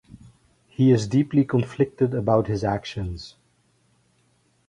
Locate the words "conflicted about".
1.45-2.47